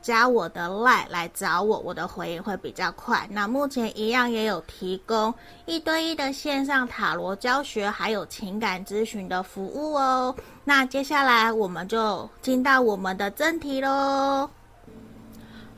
[0.00, 3.28] 加我的 LINE 来找我，我的回应会比较快。
[3.30, 5.34] 那目前一样也有提供
[5.66, 10.34] 一对一的线上塔罗教学，还有情感咨询的服务哦。
[10.64, 14.48] 那接下来我们就进到我们的正题喽。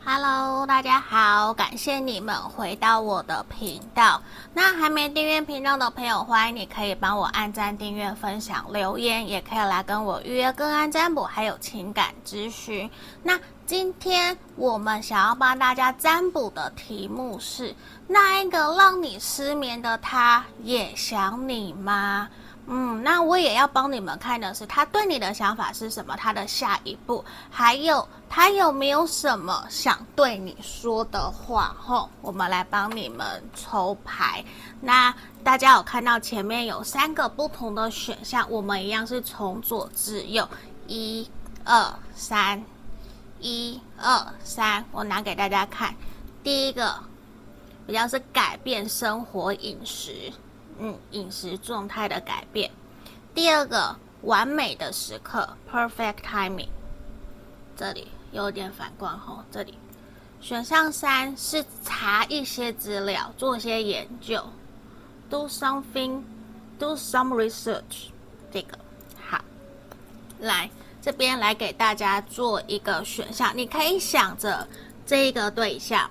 [0.03, 4.19] Hello，大家好，感谢你们回到我的频道。
[4.51, 12.89] 那还没订阅频道的朋友，欢迎你可以帮我按赞、订阅、分享、留言，也可以来跟我预约个案占卜，还有情感咨询。
[13.21, 13.39] 那
[13.71, 17.73] 今天我们想要帮大家占卜的题目是：
[18.05, 22.27] 那一个让你失眠的他也想你吗？
[22.67, 31.73] 嗯，那我也要帮你们看的是他对你的想法是什么，他的下一步，还有他有没有什么想对你说的话？
[31.79, 34.43] 吼，我们来帮你们抽牌。
[34.81, 40.45] 那大家有看到前面有三个不同的选项，我们一样是从左至右，
[40.87, 41.25] 一、
[41.63, 42.61] 二、三。
[43.41, 45.95] 一二三，我拿给大家看。
[46.43, 46.95] 第一个
[47.87, 50.31] 比较是改变生活饮食，
[50.77, 52.69] 嗯，饮食状态的改变。
[53.33, 56.69] 第二个完美的时刻，perfect timing。
[57.75, 59.75] 这里有点反光吼，这里
[60.39, 64.43] 选项三是查一些资料，做一些研究
[65.29, 68.09] ，do something，do some research。
[68.51, 68.77] 这个
[69.19, 69.39] 好，
[70.39, 70.69] 来。
[71.01, 74.67] 这边来给大家做一个选项，你可以想着
[75.05, 76.09] 这一个对象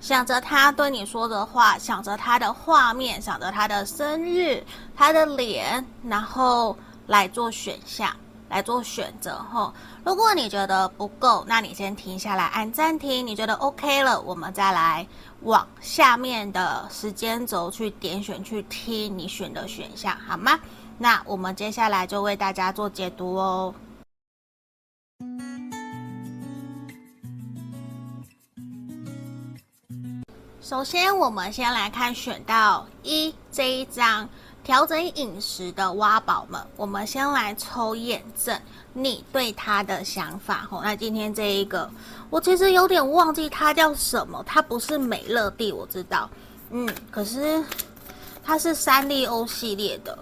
[0.00, 4.62] 想着他对你说的话，想着他的画面，想着他的生日、
[4.96, 8.14] 他的脸，然后来做选项。
[8.48, 9.72] 来做选择后，
[10.04, 13.26] 如果你觉得不够，那你先停下来按暂停。
[13.26, 15.06] 你觉得 OK 了，我们再来
[15.40, 20.60] 往下面的时间轴去点选去听你选的选项，好吗？
[20.98, 23.74] 那我们接下来就为大家做解读哦。
[30.60, 34.28] 首先，我们先来看选到一这一张。
[34.64, 38.56] 调整饮食的挖宝们，我们先来抽验证
[38.92, 40.68] 你对他的想法。
[40.70, 41.90] 吼，那今天这一个，
[42.30, 46.30] 我其实有点忘记它叫什么，它不是美乐蒂，我知道，
[46.70, 47.60] 嗯，可是
[48.44, 50.16] 它是三丽鸥系列的，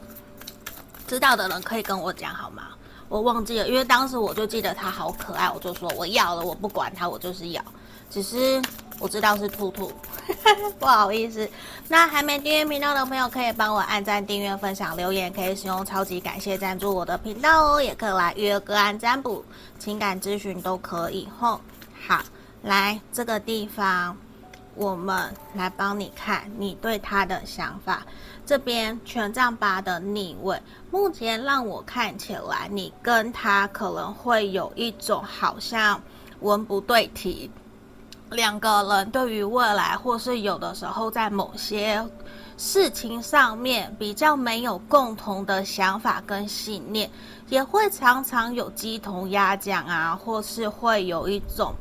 [1.07, 2.70] 知道的人可以跟我讲好吗？
[3.11, 7.63] 我忘记了，因为当时我就记得它好可爱，我就说我要了，我不管它，我就是要，
[8.09, 8.63] 只是。
[9.01, 9.91] 我知道是兔兔，
[10.79, 11.49] 不好意思。
[11.89, 19.43] 那还没订阅频道的朋友，可以帮我按赞、订阅、分享、留言，可以使用超级感谢赞助我的频道哦，也可以来预约个案占卜、
[19.79, 21.27] 情感咨询都可以。
[21.39, 21.59] 吼，
[22.07, 22.21] 好，
[22.63, 24.15] 来这个地方，
[24.75, 28.03] 我们来帮你看你对他的想法。
[28.51, 30.61] 这边权杖八的逆位，
[30.91, 36.03] 目前让我看起来，你跟他可能会有一种好像
[36.41, 37.49] 文不对题。
[38.29, 42.05] 两个人对于未来，或是有的时候在某些
[42.57, 47.09] 事情上面比较没有共同的想法跟信念，
[47.51, 51.73] 也会常常有鸡同鸭讲啊，或是会有一种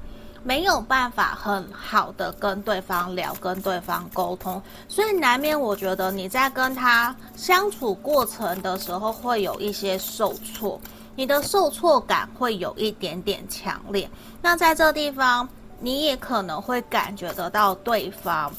[0.44, 10.80] 没有办法很好的跟对方聊、跟对方沟通，所以难免我觉得你在跟他相处过程的时候会有一些受挫，
[11.16, 14.10] 你的受挫感会有一点点强烈。
[14.42, 15.48] 那在这地方。
[15.82, 18.52] 你也可能会感觉得到对方，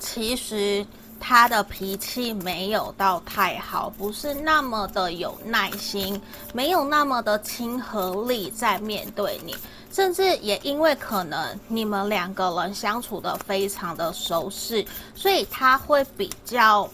[0.00, 0.84] 其实
[1.20, 6.20] 他的脾气没有到太好，不是那么的有耐心，
[6.52, 9.54] 没有那么的亲和力在面对你，
[9.92, 16.88] 甚至也因为可能你们两个人相处得非常的熟悉，所以他会比较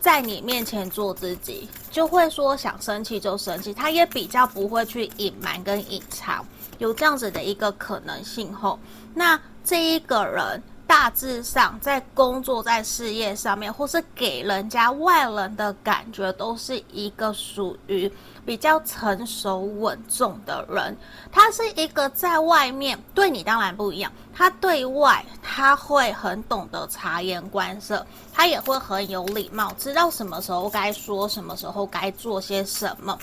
[0.00, 6.44] 在你面前做自己，就会说想生气就生气，他也比较不会去隐瞒跟隐藏。
[6.78, 8.78] 有这样子的一个可能性后，
[9.14, 18.10] 那这一个人大致上在工作、在事业上面，或是给人家外人的感觉，都是一个属于
[18.50, 20.96] 比较成熟稳重的人。
[21.30, 28.04] 他是一个在外面对你当然不一样，他对外他会很懂得察言观色，
[28.34, 33.16] 他也会很有礼貌，知道什么时候该说，什么时候该做些什么。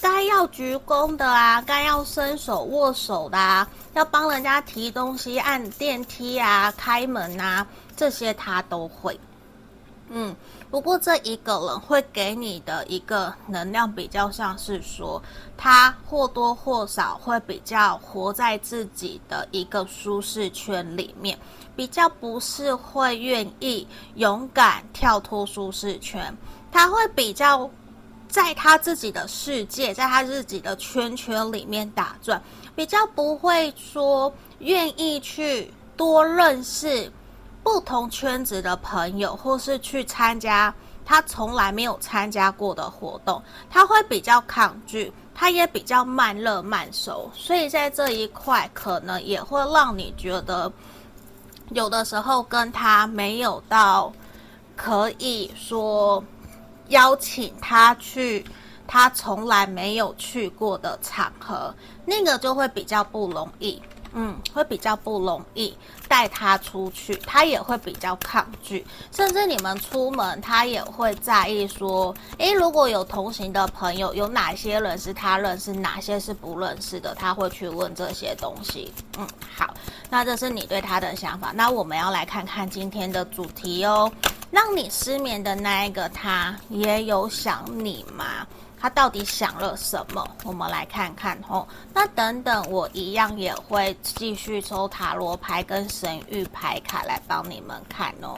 [0.00, 7.64] 该要鞠躬的啊，该要伸手握手的啊，要帮人家提东西、按电梯啊、开门啊，
[7.96, 9.16] 这些他都会。
[10.08, 10.34] 嗯，
[10.72, 15.22] 不过这一个人会给你的一个能量比较像是说，
[15.54, 21.38] 他或多或少会比较活在自己的一个舒适圈里面，
[21.76, 26.34] 比较不是会愿意勇敢跳脱舒适圈，
[26.72, 27.70] 他会比较。
[28.28, 32.42] 在他自己的世界，在他自己的圈圈里面打转，
[32.74, 37.12] 比较不会说愿意去多认识
[37.62, 50.72] 不同圈子的朋友，或是去参加他从来没有参加过的活动，他会比较抗拒，他也比较慢热慢熟，所以在这一块可能也会让你觉得
[51.70, 54.12] 有的时候跟他没有到
[54.76, 56.22] 可以说。
[56.88, 58.44] 邀请他去
[58.86, 63.80] 他从来没有去过的场合，那个就会比较不容易，
[64.14, 65.76] 嗯，会比较不容易
[66.08, 79.72] 带他出去，他也会比较抗拒，甚至你们出门，他也会在意说，诶，如果有同行的朋友，有哪些人是他认识，哪些是不认识的，他会去问这些东西，嗯，好，
[80.10, 84.10] 那这是你对他的想法，那我们要来看看今天的主题哦。
[84.50, 88.46] 让你失眠的那一个他也有想你吗？
[88.82, 90.28] 他到底想了什么？
[90.42, 91.64] 我们来看看哦。
[91.94, 98.36] 那等等，我一样也会继续抽塔罗牌跟神谕牌卡来帮你们看哦。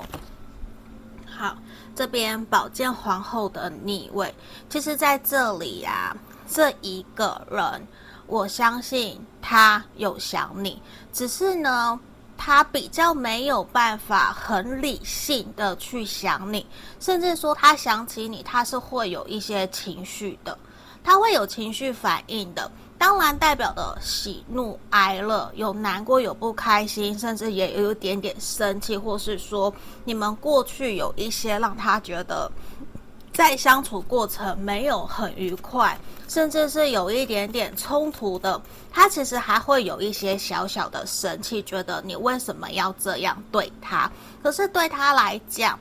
[1.24, 1.56] 好，
[1.96, 4.34] 这边宝剑皇后的逆位，
[4.68, 7.88] 其实在这里呀、啊，这一个人，
[8.26, 11.98] 我相信他有想你，只是呢。
[12.36, 16.66] 他比较没有办法很理性的去想你，
[17.00, 20.58] 甚至说他想起你，他是会有一些情绪的，
[21.02, 22.70] 他会有情绪反应的。
[22.96, 29.72] 当然代表的喜怒哀乐，有难过，有不开心，甚至也有一点点生气，或是说
[30.04, 32.50] 你们过去有一些让他觉得
[33.34, 35.98] 在相处过程没有很愉快，
[36.28, 38.58] 甚至是有一点点冲突的，
[38.90, 44.10] 他其实还会有一些小小的生气，觉得你为什么要这样对他？
[44.42, 45.78] 可是对他来讲，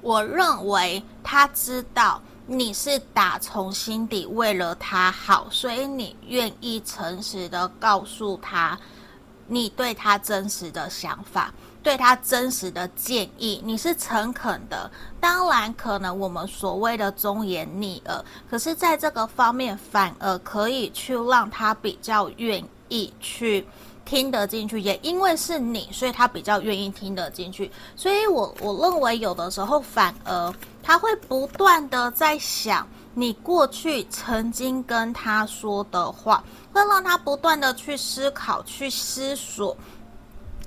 [0.00, 2.22] 我认为他知道。
[2.44, 8.76] 你是打从心底为了他好，所以你愿意诚实的告诉他
[9.46, 14.90] 你对他真实的想法，对他真实的建议，你是诚恳的。
[15.20, 23.66] 当然，可能我们所谓的忠言逆耳，可是在这个方面反而可以去让他比较愿意去
[24.04, 27.70] 听得进去，也因为是你，所以他比较愿意听得进去。
[27.96, 30.54] 所以我我认为有的时候反而。
[30.84, 32.84] 他会不断的在想
[33.14, 39.76] 你过去曾经跟他说的话，会让他不断的去思考、去思索，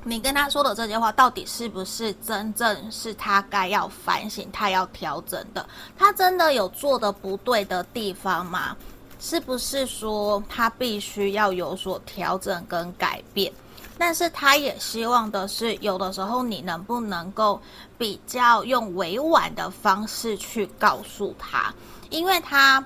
[0.07, 5.67] 你跟他说的这些话到底是不是真正是他该要反省、他要调整的？
[5.97, 8.77] 他真的有做的不对的地方吗？
[9.19, 13.51] 是不是说他必须要有所调整跟改变？
[13.97, 17.59] 但是他也希望的是，有的时候你能不能够
[17.97, 21.73] 比较用委婉的方式去告诉他，
[22.11, 22.85] 因为他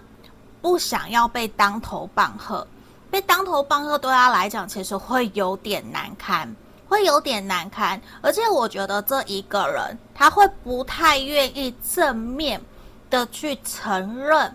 [0.62, 2.66] 不想要被当头棒喝，
[3.12, 6.56] 被当头棒喝对他来讲其实会有点难堪，
[6.90, 8.02] 会有点难堪。
[8.22, 12.60] 而且我觉得这一个人他会不太愿意正面
[13.10, 14.54] 的去承认。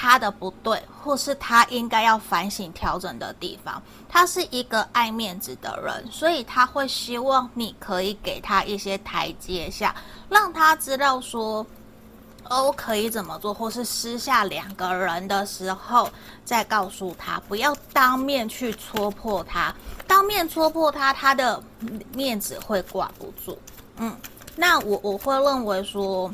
[0.00, 3.82] 他的不对，或是他应该要反省调整的地方。
[4.08, 9.92] 他是一个爱面子的人，所以他会希望你可以给他一些台阶下，
[10.28, 11.66] 让他知道说，
[12.50, 16.10] 哦，可以怎么做，或是私下两个人的时候
[16.44, 19.74] 再告诉他，不要当面去戳破他。
[20.06, 21.62] 当面戳破他，他的
[22.14, 23.58] 面子会挂不住。
[23.96, 24.16] 嗯，
[24.56, 26.30] 那我我会认为说。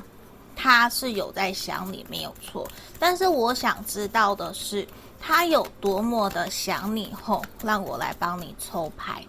[0.57, 2.65] 他是有在想你，没有错。
[2.97, 4.87] 但是我想知道的是，
[5.21, 9.27] 他有多么的想你后，让我来帮你抽牌。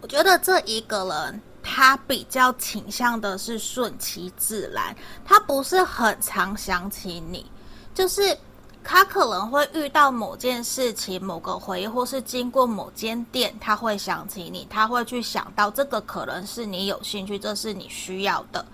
[0.00, 4.94] 我觉得这一个人，他比较倾向的是顺其自然，
[5.24, 7.44] 他不是很常想起你，
[7.92, 8.38] 就是
[8.84, 18.64] 他可能会遇到某件事情、某个回忆，或是经过某间店，他会想起你，他会去想到这个可能是你有兴趣，这是你需要的。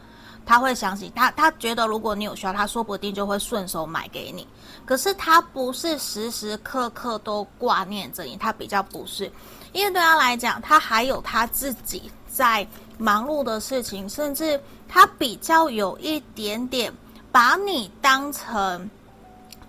[0.45, 4.47] 他会想起他，他觉得如果你有需要，他说不定就会顺手买给你。
[4.85, 9.33] 可是他不是时时刻刻都挂念着你，他比较不是，
[9.73, 14.59] 因为对他来讲，他还有他自己在忙碌的事情，甚至
[14.89, 16.93] 他比较有一点点
[17.31, 18.91] 把你当成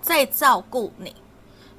[0.01, 1.13] 在照顾你，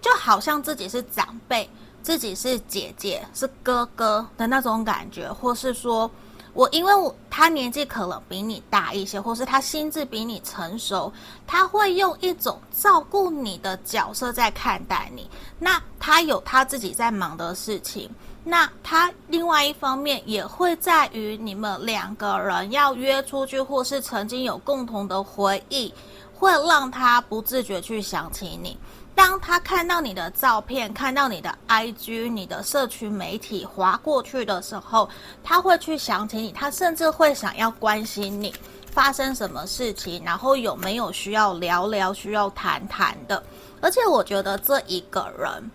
[0.02, 1.68] 就好像自己是长辈，
[2.02, 6.10] 自己是姐姐，是哥哥的那种感觉，或是说。
[6.52, 11.12] 我因为我他年纪可能比你大一些，或是他心智比你成熟，
[11.48, 15.28] 他会用一种照顾你的角色在看待你。
[15.58, 18.08] 那他有他自己在忙的事情，
[18.46, 25.92] 那他另外一方面也会在于你们两个人要约出去，或是曾经有共同的回忆，
[26.34, 28.76] 会让他不自觉去想起你。
[29.14, 35.08] 当他看到你的照片，看到你的 IG、你的社群媒体划过去的时候，
[35.42, 38.52] 他会去想起你，他甚至会想要关心你
[38.90, 43.42] 发生什么事情，然后有没有需要聊聊、需要谈谈的。
[43.80, 45.70] 而且我觉得这一个人，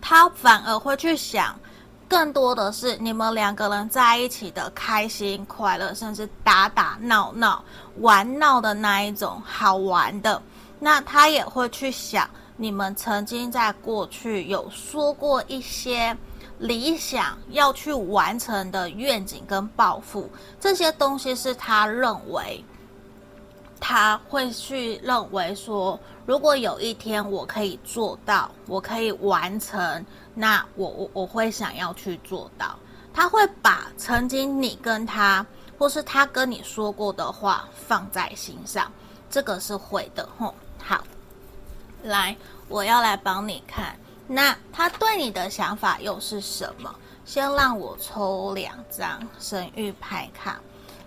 [0.00, 1.58] 他反而会去想，
[2.12, 7.64] 更多的是你们两个人在一起的开心、快乐，甚至打打闹闹、
[8.00, 10.42] 玩闹的那一种好玩的。
[10.78, 12.28] 那他也会去想。
[12.58, 16.14] 你们曾经在过去有说过一些
[16.58, 20.28] 理想要去完成的愿景跟抱负，
[20.60, 22.62] 这些东西是他认为
[23.80, 30.04] 他会去认为说，如果有一天我可以做到，我可以完成，
[30.34, 32.78] 那我我我会想要去做到。
[33.14, 35.44] 他会把曾经你跟他
[35.78, 38.90] 或是他跟你说过的话放在心上，
[39.28, 41.04] 这个是会的，吼，好。
[42.02, 42.36] 来，
[42.68, 43.96] 我要来帮你看，
[44.26, 46.94] 那他对你的想法又是什么？
[47.24, 50.58] 先让我抽两张神谕牌卡，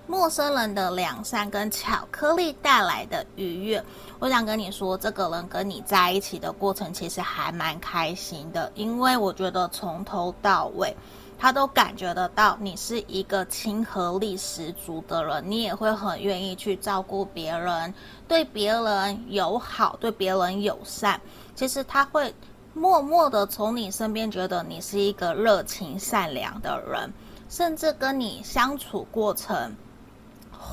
[0.08, 3.84] 陌生人的良善跟巧克力带来的愉悦。
[4.20, 10.96] 我想跟你说，这个人跟你在一起的过程其实还蛮开心的，因为我觉得从头到尾。
[11.38, 17.94] 他都感觉得到你是一个亲和力十足的人，你也会很愿意去照顾别人，
[18.26, 21.20] 对别人友好，对别人友善。
[21.54, 22.34] 其实他会
[22.74, 27.12] 默默的从你身边觉得你是一个热情善良的人，
[27.50, 29.76] 甚至跟你相处过程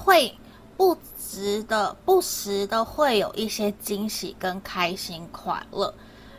[0.03, 0.37] 会
[0.77, 5.95] 不值得不时的会有一些惊喜跟开心快乐，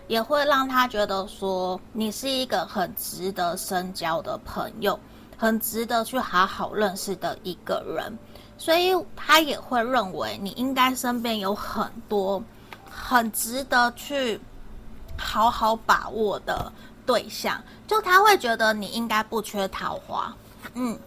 [0.07, 4.99] 也会让他觉得说你是一个很值得深交的朋友，
[5.37, 8.17] 很值得去好好认识的一个人。
[8.57, 12.41] 所以他也会认为你应该身边有很多
[12.89, 14.39] 很值得去
[15.17, 16.71] 好好把握的
[17.05, 20.33] 对象，就他会觉得你应该不缺桃花。
[20.75, 20.97] 嗯，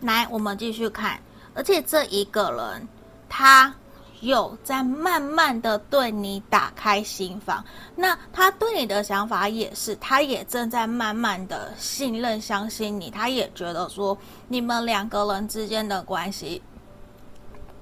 [0.00, 1.18] 来，我们继续看，
[1.56, 2.88] 而且这一个人
[3.28, 3.74] 他
[4.20, 7.64] 有在慢慢的对你打开心房，
[7.96, 16.62] 那他对你的想法也是，他也正在慢慢的信任、相信你，他也觉得说你们两个人之间的关系。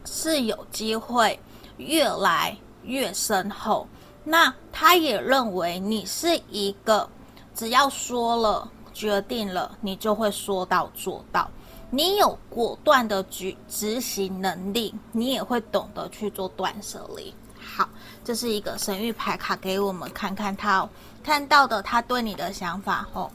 [0.06, 1.40] 是有机会
[1.78, 3.88] 越来越深厚，
[4.22, 7.08] 那他也认为你是一个
[7.54, 11.50] 只要说了、决定了，你就会说到做到。
[11.94, 17.32] 你有果断的举执行能力，你也会懂得去做断舍离。
[17.56, 17.88] 好，
[18.24, 20.90] 这是一个神谕牌卡给我们看看他、哦、
[21.22, 23.30] 看到的他对你的想法哦。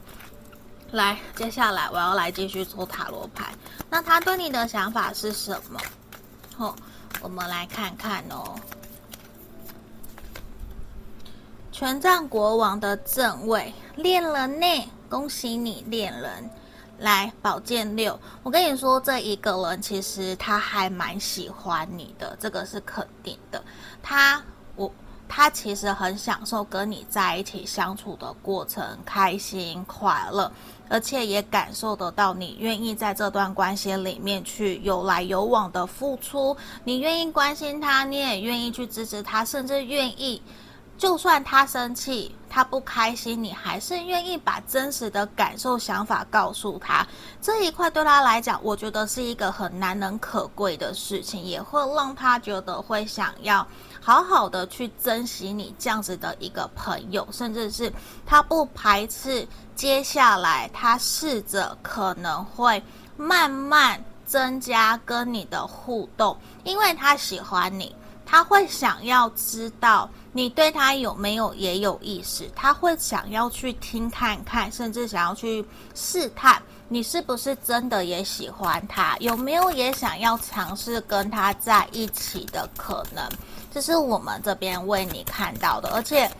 [0.90, 3.54] 来，接下来我要来继续抽塔罗牌，
[3.88, 5.80] 那他对你的想法是什么？
[6.58, 6.76] 哦，
[7.22, 8.54] 我们来看看哦。
[11.72, 14.66] 权杖国王的正位，恋人呢？
[15.08, 16.50] 恭喜你，恋人！
[17.00, 23.62] 来，宝剑六，我跟你说，这一个人其实他还蛮喜欢你的，这个是肯定的。
[24.02, 24.42] 他，
[24.76, 24.92] 我，
[25.26, 30.52] 他其实很享受跟你在一起相处的过程，开心快乐。
[30.90, 40.42] 而且也感受得到，你愿意在这段关系里面去有来有往的付出，你愿意关心他，你也愿意去支持他，甚至愿意，
[41.00, 47.06] 就算他生气、他不开心，你还是愿意把真实的感受、想法告诉他。
[47.40, 53.66] 这一块对他来讲，我觉得是一个很难能可贵的事情，也会让他觉得会想要。
[53.98, 57.90] 好好的去珍惜你这样子的一个朋友，甚至是
[58.26, 62.82] 他不排斥接下来他试着可能会
[63.16, 67.94] 慢慢增加跟你的互动，因为他喜欢你，
[68.30, 75.66] 他会想要知道你对他有没有也有意思，他会想要去听看看，甚至想要去
[75.96, 83.28] 试探你是不是真的也喜欢他，有没有也想要尝试跟他在一起的可能。
[83.72, 86.30] 这是我们这边为你看到的，而且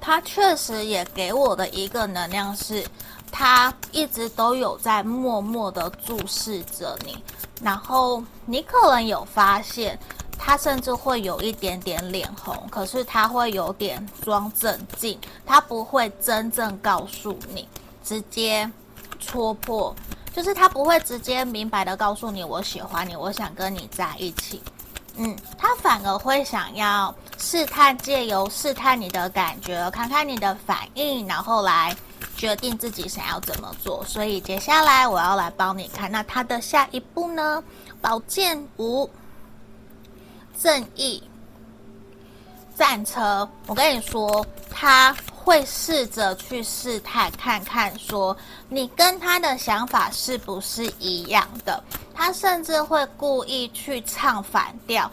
[0.00, 2.84] 他确实也给我的一个能量是，
[3.30, 7.22] 他一直都有在默默的注视着你，
[7.62, 9.96] 然后你可能有发现，
[10.38, 17.68] 他甚至会有一点点脸红，可是他会有点装镇静，他不会真正告诉你，
[18.04, 18.70] 直接
[19.18, 19.94] 戳破，
[20.32, 24.62] 就是他不会直接明白的告诉你，我喜欢你，我想跟你在一起。
[25.16, 31.94] 嗯，他反而会想要试探，借由试探你的感觉，看看你的反应，然后来
[32.36, 34.04] 决定自己想要怎么做。
[34.04, 37.60] 所以接下来我要来帮你看，那他的下一步呢？
[38.00, 39.10] 宝剑五，
[40.60, 41.22] 正义，
[42.76, 43.48] 战车。
[43.66, 48.36] 我跟你说，他会试着去试探，看看说
[48.68, 51.82] 你跟他的想法是不是一样的。
[52.14, 55.08] 他甚至会故意去唱反调，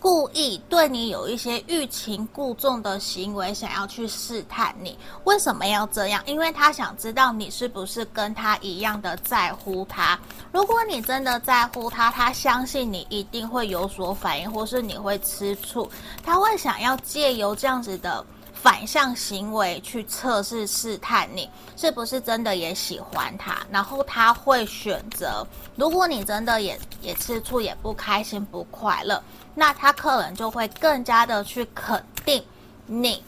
[0.00, 4.98] 故意对你有一些欲擒故纵的行为，想要去试探你。
[5.24, 6.22] 为什么要这样？
[6.24, 10.18] 因为他想知道你是不是跟他一样的在乎他。
[10.50, 15.88] 如果你真的在乎他，他相信你一定会有所反应，或是你会吃醋。
[16.24, 18.24] 他会想要借由这样子的。
[18.62, 29.22] 反向行为去测试试探你是不是真的也喜欢他，然后他会选择，如果你真的也也吃醋，也不开心不快乐，
[29.54, 32.42] 那他可能就会更加的去肯定
[32.86, 33.22] 你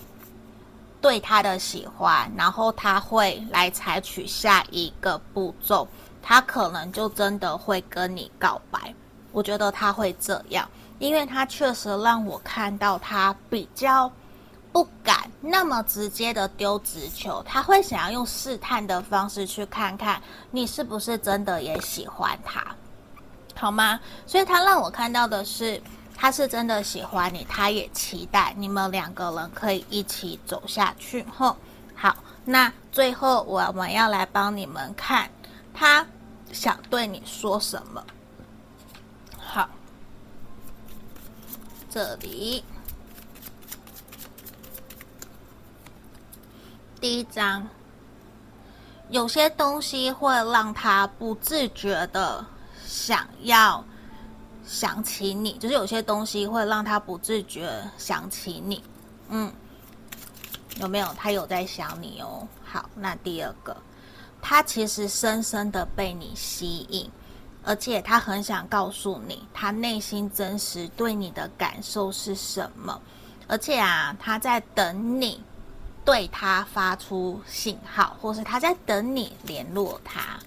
[1.00, 5.86] 对他的喜欢，然后他会来采取下一个步骤，
[6.22, 8.94] 他可能就真的会跟你告白。
[9.32, 14.10] 我觉得他会这样，因为他确实让我看到他比较。
[14.74, 20.18] 不敢那么直接的丢直球，他会想要用试探的方式去看看
[20.50, 22.64] 你是不是真的也喜欢他，
[23.54, 24.00] 好吗？
[24.26, 25.78] 所以他让我看到的是，
[26.16, 31.24] 他是真的喜欢你，他也期待你们两个人可以一起走下去。
[31.36, 31.56] 吼，
[31.94, 35.28] 好，那最后我们要来帮你们看，
[35.74, 36.06] 他
[36.52, 38.04] 想对你说什么？
[39.38, 39.68] 好，
[41.90, 42.64] 这里。
[47.00, 47.68] 第一张，
[49.08, 52.46] 有些东西会让他不自觉的
[52.86, 53.84] 想要
[54.66, 58.82] 想起你，就是有些东西会让他不自觉想起你。
[59.28, 59.52] 嗯，
[60.80, 61.08] 有没有？
[61.16, 62.46] 他有在想你哦。
[62.64, 63.76] 好，那第二个，
[64.40, 67.10] 他其实深深的被你吸引，
[67.64, 73.00] 而且他很想告诉你，他内心真实对你的感受是什么。
[73.48, 75.42] 而且啊，他在等你
[76.04, 80.38] 对他发出信号，或是他在等你联络他。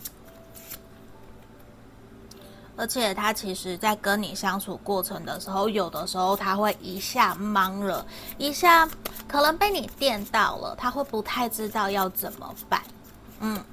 [2.78, 8.06] 而且他其实，在跟你相处过程的时候，有的时候他会一下懵了，
[8.38, 8.86] 一下
[9.30, 12.82] 可能被你电到了，他会不太知道要怎么办。
[13.40, 13.64] 嗯，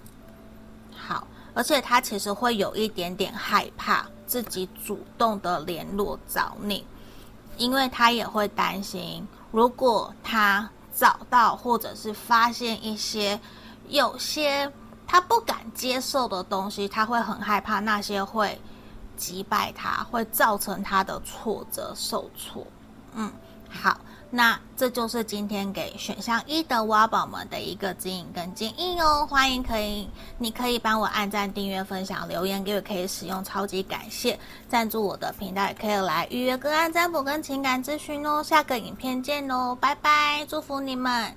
[0.96, 6.86] 好，而且他其实会有一点点害怕自己主动的联络找你，
[7.56, 13.40] 因为他也会担心，如果他找到或者是发现一些
[13.88, 14.70] 有些
[15.08, 18.56] 他不敢接受的东西，他会很害怕那些会。
[19.16, 22.66] 击败他会造成他的挫折受挫，
[23.14, 23.32] 嗯，
[23.68, 23.98] 好，
[24.30, 29.26] 那这就是今天给选项一的挖宝们的一个指引跟建议哦。
[29.26, 34.38] 欢迎可以，你可以帮我按赞、订阅、分享、留言，给我可以使用，超级感谢。
[34.68, 38.42] 赞助我的频道也可以来预约个案占卜跟情感咨询哦。
[38.42, 41.36] 下个影片见哦，拜拜，祝福你们。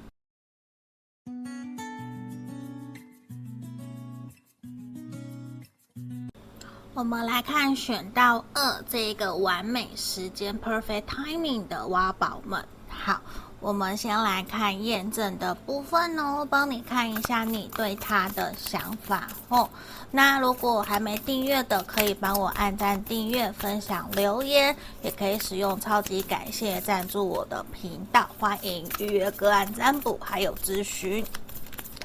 [6.95, 12.65] 我们来看选到二这个完美时间 （perfect timing） 的挖宝们。
[12.88, 13.19] 好，
[13.60, 19.69] 我们先来看验证的部分哦，帮你看一下你对他的想法哦。
[20.10, 28.25] 那如果还没订阅的，可以帮我按赞、订阅、分享、留言，也可以使用超级感谢赞助我的频道。
[28.39, 31.25] 欢迎预约个案占卜，还有咨询。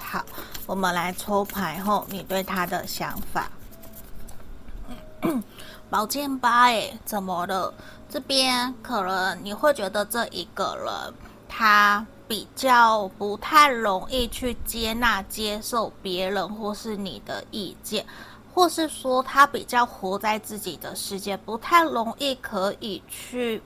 [0.01, 0.25] 好，
[0.67, 3.49] 我们来抽牌后，你对他的想法。
[5.89, 7.75] 宝剑八，哎，怎么了？
[8.09, 11.15] 这边可能你会觉得这一个人
[11.49, 18.07] 他比较不太容易去接纳、接受别人或是你的意见，
[18.55, 23.61] 或是说他比较活在自己的世界，不太容易可以去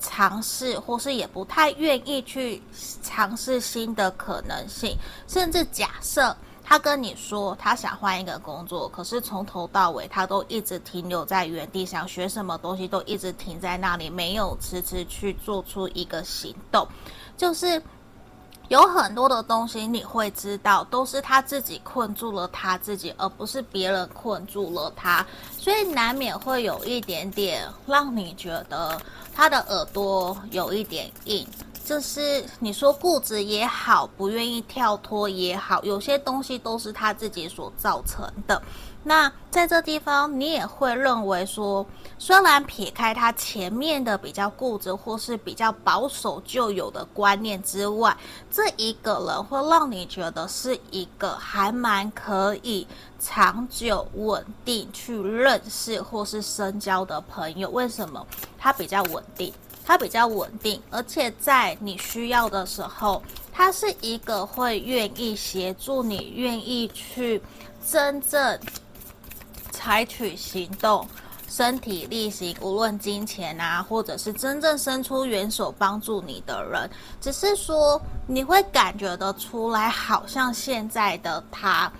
[0.00, 2.60] 尝试，或是也不太愿意去
[3.02, 4.96] 尝试新的可能性，
[5.28, 6.36] 甚至假设。
[6.68, 16.86] 他跟你说他想换一个工作，可是从头到尾他都一直停留在原地，想学什么东西都一直停在那里，没有迟迟去做出一个行动。
[17.38, 17.82] 就是
[18.68, 25.26] 有很多的东西你会知道，都是他自己困住了他自己，而不是别人困住了他，
[25.56, 29.00] 所以难免会有一点点让你觉得
[29.34, 31.48] 他的耳朵有一点硬。
[31.88, 38.60] 就是你说固执也好，不愿意跳脱也好，有些东西都是他自己所造成的。
[39.02, 41.86] 那在这地方，你也会认为说，
[42.18, 48.14] 虽然撇开他前面的比较固执或是比较保守旧有的观念之外，
[48.50, 52.86] 这一个人会让你觉得是一个还蛮可以
[53.18, 57.70] 长久稳定去认识或是深交的朋友。
[57.70, 58.26] 为什么？
[58.58, 59.50] 他比较稳定。
[59.88, 67.40] 他比较稳定，而且在你需要的时候，他是一个会愿意协助你、愿意去
[67.90, 68.60] 真正
[69.70, 71.08] 采取行动、
[71.48, 76.90] 身体力行，无论金钱啊，或者是真正伸出援手帮助你的人。
[77.18, 81.90] 只是说，你会感觉得出来，好像现在的他。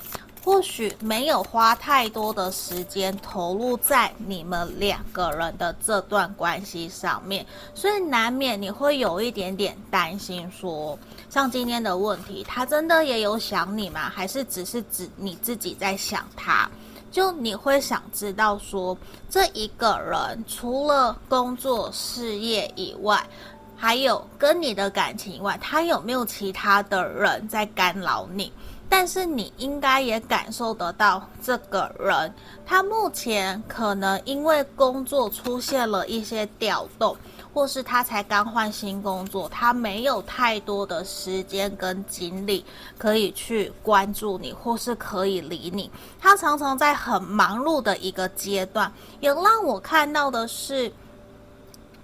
[0.45, 10.99] 或许没有花太多的时间投入在你们两个人的这段关系上面，所以难免你会有一点点担心说，
[11.29, 14.09] 像今天的问题，他真的也有想你吗？
[14.09, 16.69] 还是只是指你自己在想他？
[17.11, 18.97] 就你会想知道说，
[19.29, 23.23] 这一个人除了工作事业以外，
[23.77, 28.53] 还有跟你的感情以外，他有没有其他的人在干扰你？
[28.91, 32.35] 但是你应该也感受得到，这个人
[32.67, 37.15] 他目前可能因为工作出现了一些调动，
[37.53, 42.65] 或是他才刚换新工作，他没有太多的时间跟精力
[42.97, 45.91] 可以去关注你，或是可以理你。
[46.19, 50.91] 他常常在很忙碌的一个阶段，也让我看到的是，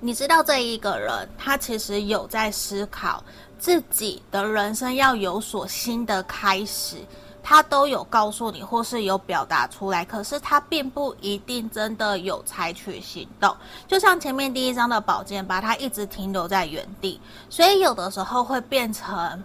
[0.00, 3.24] 你知道这一个人，他其实有在思考。
[3.58, 6.96] 自己的人生要有所新的开始，
[7.42, 13.54] 他都有告诉你，或是有表达出来，可是他并不一定真的有采取行动。
[13.86, 19.42] 就像前面第一张的宝剑八，他一直停留在原地，所以有的时候会变成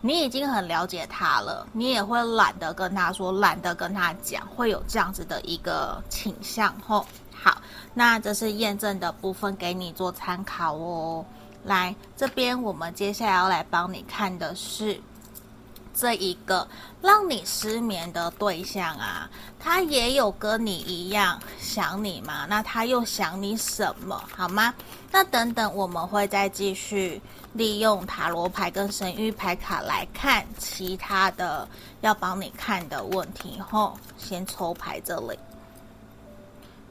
[0.00, 7.06] 你已经很了解他了，你也会懒得跟他说，懒得跟他讲，会有这样子的一个倾向吼。
[7.32, 7.56] 好，
[7.94, 11.24] 那这是验证的部分，给你做参考哦。
[11.64, 15.00] 来这边，我们接下来要来帮你看的是
[15.94, 16.66] 这一个
[17.00, 22.46] 让你失眠的对象啊，他也有跟你一样想你吗？
[22.48, 24.22] 那他又想你什么？
[24.36, 24.74] 好吗？
[25.10, 27.22] 那等等我们会再继续
[27.52, 31.68] 利用塔罗牌跟神谕牌卡来看其他的
[32.00, 33.60] 要帮你看的问题。
[33.70, 35.38] 吼，先抽牌这里，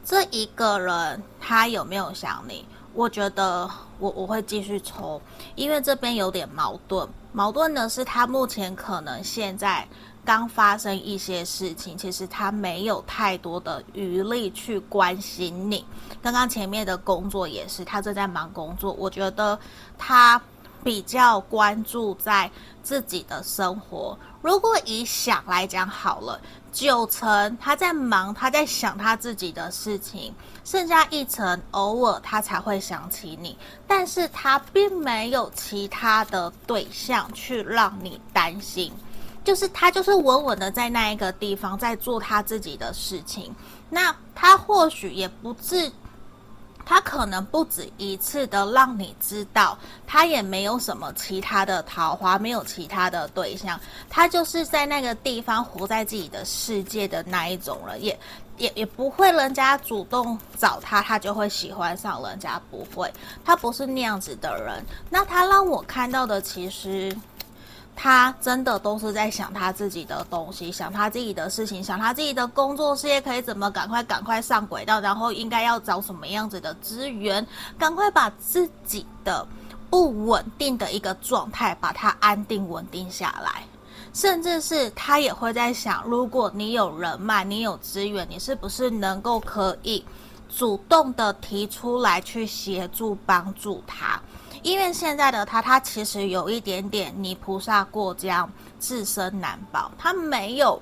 [0.06, 2.66] 这一个人他有没有想你？
[2.94, 5.22] 我觉得我我会继续抽，
[5.56, 7.08] 因为这边有点矛盾。
[7.32, 9.88] 矛盾的是，他目前可能现在
[10.24, 15.84] 刚发生一些事情，其实他没有太多的余力去关心你。
[16.22, 18.94] 刚刚前面的工作也是，他正在忙工作。
[18.94, 19.58] 我觉得
[19.98, 20.40] 他
[20.84, 22.52] 比较关注在
[22.84, 24.18] 自己的生活。
[24.42, 26.40] 如果以想来讲好了。
[26.74, 30.34] 九成他在忙，他在想他自己的事情，
[30.66, 38.92] 剩下一成偶尔他才会想起你，但是他并没有其他的对象去让你担心，
[39.44, 43.54] 就是他就是稳稳的在那一个地方在做他自己的事情，
[43.88, 45.92] 那他或许也不至。
[46.86, 58.20] 他可能不止一次的让你知道，他也没有什么其他的桃花，没有其他的对象，他就是在那个地方活在自己的世界的那一种人，也
[58.58, 63.12] 也也不会人家主动找他，他就会喜欢上人家，不会，
[63.46, 64.84] 他不是那样子的人。
[65.10, 67.16] 那他让我看到的其实。
[67.96, 77.46] 他真的都是在想他自己的东西，想他自己的事情，想他自己的工作事业可以怎么赶快赶快上轨道，然后应该要找什么样子的资源，
[77.78, 79.46] 赶快把自己的
[79.90, 83.64] 不稳定的一个状态把它安定稳定下来。
[84.14, 90.06] 甚至是他也会在想，如果你有人脉，你有资源，你是不是能够可以
[90.56, 94.22] 主动的提出来去协助帮助他？
[94.64, 98.50] 因为现在的他，他其实有一点点泥菩萨过江，
[98.80, 99.92] 自身难保。
[99.98, 100.82] 他没有，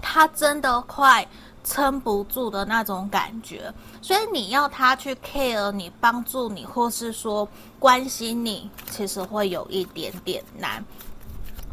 [0.00, 1.26] 他真的快
[1.62, 3.72] 撑不住的那种感觉。
[4.00, 7.46] 所以你要他去 care 你、帮助你，或是说
[7.78, 10.82] 关心你，其实会有一点点难。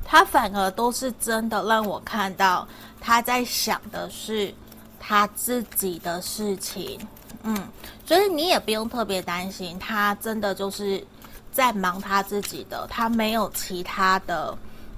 [0.04, 2.68] 他反而都是真的让我看到
[3.00, 4.54] 他在想的是
[5.00, 7.00] 他自己的事情。
[7.50, 7.58] 嗯，
[8.06, 11.02] 所以你也不用特别担心，他真的就是
[11.50, 14.54] 在忙他自己的，他没有其他的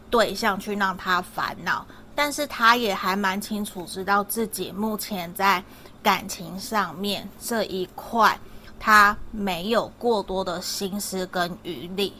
[0.09, 1.85] 对象去让他烦恼。
[2.15, 5.63] 但是他也还蛮清楚知道自己目前在
[6.01, 8.35] 感情上面这一块，
[8.79, 12.11] 他没有过多的心思跟余力。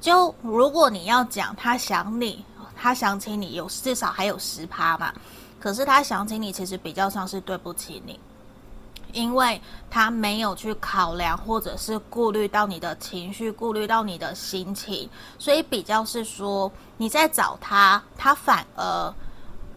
[0.00, 2.44] 就如果你要讲他想你，
[2.76, 5.12] 他想起你有至少还有十趴嘛，
[5.58, 8.20] 可是他想起你其实比较像是对不起你。
[9.16, 9.58] 因为
[9.90, 19.14] 他没有去考量，或者是顾虑到你的情绪，顾虑到你的心情，所以比较是说你在找他，他反而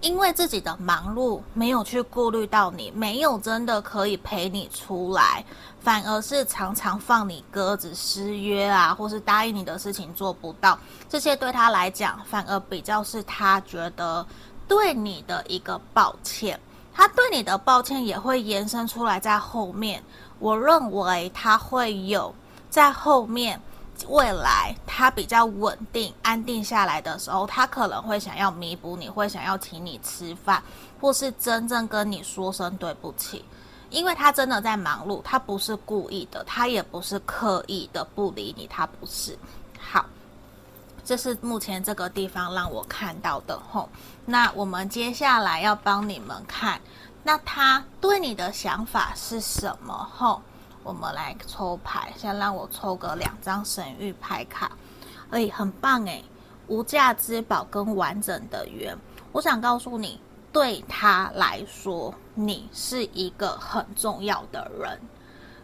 [0.01, 5.45] 因为自己的忙碌，没有去顾虑到你，没有真的可以陪你出来，
[5.79, 14.25] 反而是常常放你鸽子、失约啊，或是答应你的事情做不到，这些对他来讲，反而比较是他觉得
[14.67, 16.59] 对你的一个抱歉。
[16.99, 20.03] 他对你的抱歉也会延伸出来，在后面，
[20.37, 22.35] 我认为他会有
[22.69, 23.57] 在后面
[24.09, 30.61] 未来他比较稳定、安定下来的时候，他可能会想要弥补你，会想要请你吃饭，
[30.99, 33.45] 或是真正跟你说声对不起，
[33.91, 39.39] 因为他真的在忙碌，他不是故意的，他也不是刻意的不理你，他不是。
[39.79, 40.05] 好。
[41.09, 43.89] 这是目前这个地方让我看到的吼，
[44.27, 46.79] 那我们接下来要帮你们看，
[47.23, 50.39] 那他对你的想法是什么吼？
[50.83, 54.71] 我们来抽牌，先让我抽个两张神谕牌卡，
[55.31, 56.21] 哎，很棒哎，
[56.67, 58.95] 无价之宝跟完整的缘。
[59.31, 60.21] 我想告诉你，
[60.53, 64.99] 对他来说，你是一个很重要的人，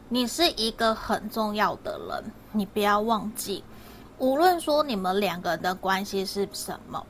[0.09, 3.63] 你是一个很重要的人，你不要忘记。
[4.17, 7.05] 无论说你们两个人的关系是什么，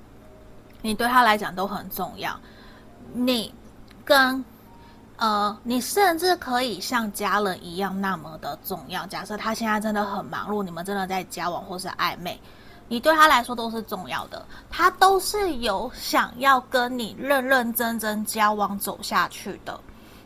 [0.82, 2.38] 你对他来讲都很重要。
[3.14, 3.54] 你
[4.04, 4.44] 跟
[5.18, 9.06] 呃，你甚至可以像家人一样那么的重要。
[9.06, 12.38] 假设他现在真的很忙碌，你们真的在交往或是暧昧，
[12.90, 14.46] 你对他来说都是重要的。
[14.70, 19.80] 他都是有想要跟你认认真真交往走下去的。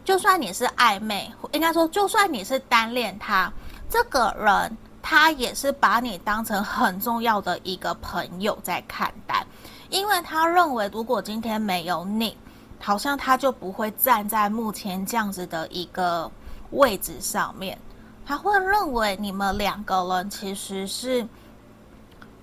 [0.03, 3.51] 就算你是暧昧，应该说就算你是单恋他，
[3.89, 4.77] 这个人。
[5.01, 9.45] 他也是把你当成很重要的一个朋友在看待，
[9.89, 12.35] 因为他认为如果今天没有你，
[12.79, 16.29] 好像他就不会站在目前这样子的一个
[16.71, 17.77] 位置上面。
[18.25, 21.27] 他会认为你们两个人其实是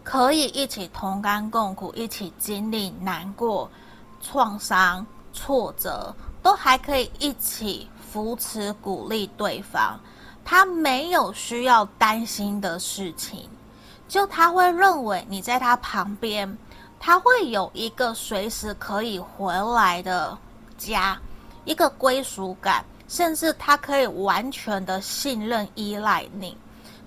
[0.03, 3.71] 可以一起同甘共苦，一起经历难过、
[4.21, 10.01] 创伤、挫折，都还可以一起扶持、鼓励对方。
[10.49, 13.49] 他没有需要担心的事情，
[14.07, 16.57] 就他会认为你在他旁边，
[17.01, 20.39] 他会有一个随时可以回来的
[20.79, 21.21] 家，
[21.65, 26.57] 一个归属感，甚至他可以完全的信任、依赖你。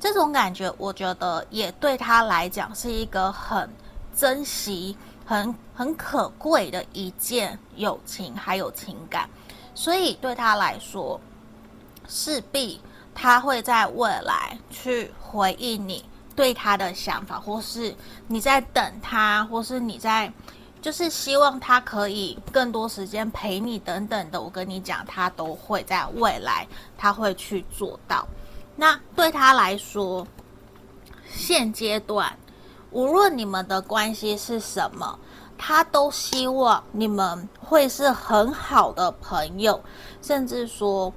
[0.02, 3.70] 这种感觉，我觉得也对他来讲是一个很
[4.14, 9.30] 珍惜、很很可贵的一件友情，还有情感。
[9.74, 11.18] 所以对他来说，
[12.10, 12.82] 势必。
[13.22, 16.06] 他会在未来去回应你
[16.38, 17.94] 对他的想法，或是
[18.28, 20.32] 你在等他，或是你在
[20.82, 24.42] 就是希望他可以更多时间陪你等等的。
[24.42, 26.66] 我跟你讲，他都会在未来
[26.98, 28.26] 他会去做到。
[28.78, 30.26] 那对他来说，
[31.30, 32.34] 现阶段
[32.92, 35.20] 无论你们的关系是什么，
[35.58, 39.78] 他都希望你们会是很好的朋友，
[40.22, 41.14] 甚至说。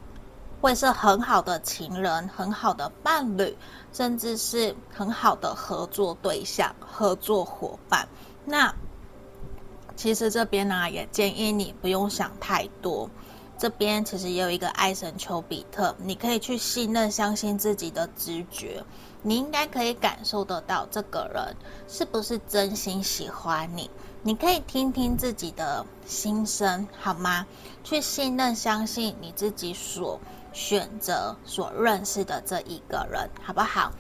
[0.62, 3.56] 会是很好的情人、很好的伴侣，
[3.92, 8.06] 甚至是很好的合作对象、合作伙伴。
[8.44, 8.72] 那
[9.96, 13.10] 其实这边呢，也建议你不用想太多。
[13.58, 18.84] 这边其实也有一个爱神丘比特，你可以去信任、相信自己的直觉。
[19.22, 21.56] 你应该可以感受得到这个人
[21.88, 23.90] 是不是真心喜欢你。
[24.22, 27.46] 你可以听听自己的心声，好吗？
[27.82, 30.20] 去信任、相信你自己所。
[30.52, 33.92] 选择所认识的这一个人，好不好？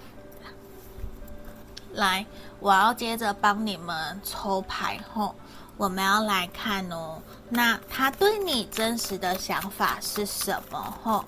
[1.94, 2.24] 来，
[2.60, 5.34] 我要接着帮你们抽牌后，
[5.76, 7.20] 我们要来看哦。
[7.48, 10.94] 那他对你真实的想法是什么？
[11.02, 11.24] 吼，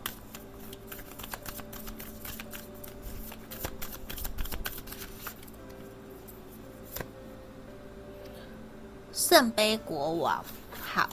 [9.12, 10.42] 圣杯国王，
[10.82, 11.08] 好。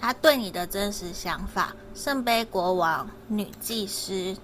[0.00, 4.36] 他对你的真实想法，圣杯国王、女祭司、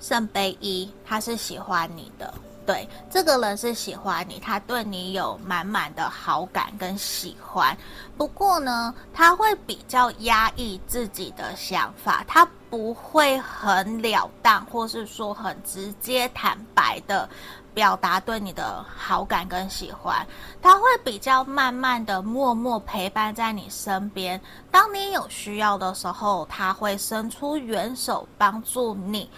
[0.00, 2.34] 圣杯一，他是喜欢你的，
[2.66, 7.76] 对，这个人是喜欢你，他对你有满满的好感跟喜欢。
[8.16, 17.28] 不过呢，他会比较压抑自己的想法，他不会很了当，或是说很直接坦白的。
[17.74, 20.24] 表达对你的好感跟喜欢，
[20.62, 24.40] 他会比较慢慢的、默默陪伴在你身边。
[24.70, 29.28] 当你有需要的时候，他会伸出援手帮助你，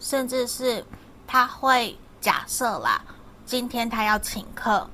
[0.00, 0.84] 甚至是
[1.28, 3.00] 他会假设啦，
[3.46, 4.84] 今天他要请客，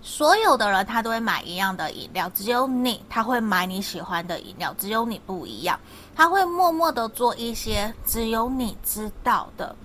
[0.00, 5.78] 所有的人他都会买一样的饮料，只有你他会买你喜欢的饮料，只有你不一样。
[6.16, 9.76] 他会默默的做一些只有你知道的，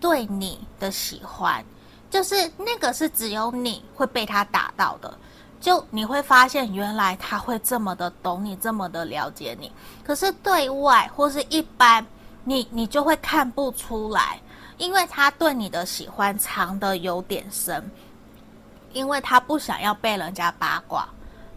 [0.00, 1.62] 对你的喜欢。
[2.10, 5.16] 就是那个是只有你会被他打到的，
[5.60, 9.70] 就你会发现原来他会这么的懂你，这么的了解你。
[10.04, 12.04] 可是对外或是一般，
[12.42, 14.40] 你你就会看不出来，
[14.76, 17.88] 因为他对你的喜欢藏的有点深，
[18.92, 21.08] 因为他不想要被人家八卦。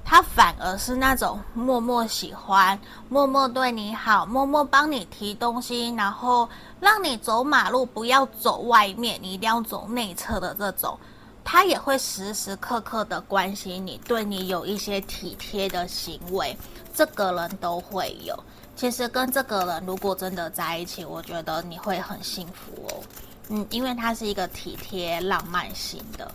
[0.05, 2.77] 他反而是那种默默喜欢、
[3.09, 6.47] 默默对你好、默默帮你提东西，然后
[6.79, 10.99] 让你走马路不要走外面，你一定要走内侧的这种。
[11.43, 16.55] 他也会时时刻刻的关心你，对你有一些体贴的行为，
[16.93, 18.37] 这个人都会有。
[18.75, 23.03] 其实跟这个人如果真的在一起，我觉得你会很幸福哦。
[23.49, 26.29] 嗯，因为他是一个体贴、浪漫型的。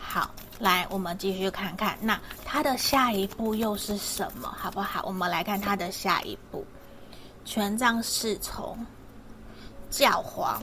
[0.00, 0.30] 好。
[0.58, 5.02] 来，我们继续看看，那他的下一步又是什么，好不好？
[5.04, 6.64] 我们来看他的下一步：
[7.44, 8.78] 权杖侍从、
[9.90, 10.62] 教皇、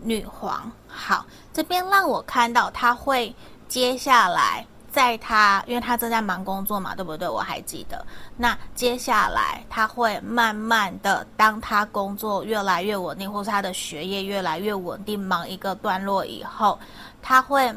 [0.00, 0.70] 女皇。
[0.88, 3.32] 好，这边让我看到他会
[3.68, 7.28] 接下来，在他，因为他正在忙工作嘛，对不对？
[7.28, 8.04] 我还记得。
[8.36, 16.76] 那接下来他会慢慢的，当他工作越来越稳定，或是他的学业越来越稳定，忙一个段落以后，
[17.22, 17.72] 他会。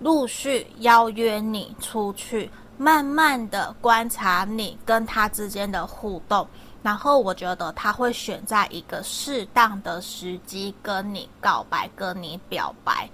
[0.00, 6.46] 陆续邀约你出去，慢慢的观察你跟他之间的互动，
[6.82, 13.08] 然后我觉得他会选在一个适当的时机跟你告白，跟你表白。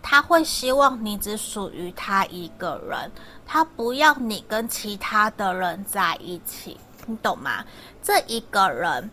[0.00, 3.12] 他会希望你只属于他一个人，
[3.46, 6.76] 他不要你跟其他的人在一起，
[7.06, 7.64] 你懂吗？
[8.02, 9.10] 这一个人。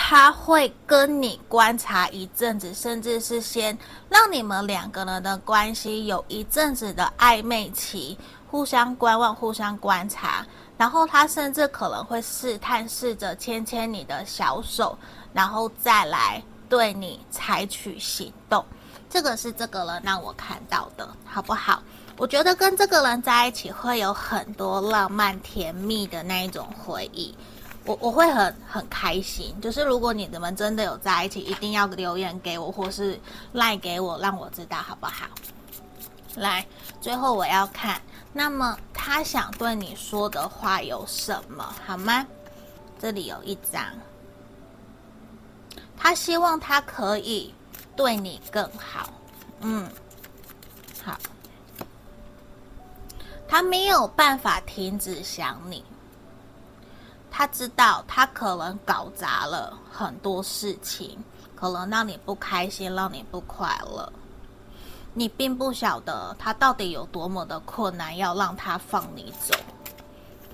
[0.00, 3.76] 他会跟你观察一阵子，甚至是先
[4.08, 8.16] 让你们两个人的关系有一阵子的暧昧期，
[8.48, 10.46] 互相观望、互相观察，
[10.76, 14.96] 然后他甚至可能会试探，试着牵牵你的小手，
[15.32, 18.64] 然后再来对你采取行动。
[19.10, 21.82] 这个是这个人让我看到的，好不好？
[22.16, 27.34] 我觉得跟这个人在一起会有很多浪漫甜蜜的那一种回忆。
[27.84, 33.18] 我我会很很开心，就是如果你们真的有在一起，一定要留言给我，或是
[33.52, 35.26] 赖给我，让我知道好不好？
[36.36, 36.66] 来，
[37.00, 38.00] 最后我要看，
[38.32, 42.26] 那么他想对你说的话有什么，好吗？
[43.00, 43.82] 这里有一张，
[45.96, 47.54] 他希望他可以
[47.96, 49.08] 对你更好，
[49.60, 49.88] 嗯，
[51.02, 51.18] 好，
[53.48, 55.82] 他没有办法停止想你。
[57.38, 61.16] 他知道他可能搞砸了很多事情，
[61.54, 64.12] 可能让你不开心，让你不快乐。
[65.14, 69.54] 你并不晓得他到底有多么的困难，要让他放你走。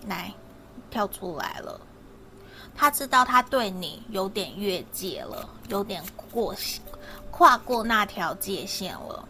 [0.06, 0.30] 来，
[0.90, 1.80] 跳出来了。
[2.74, 6.54] 他知道他对你有点越界了，有点过，
[7.30, 9.26] 跨过那条界限了。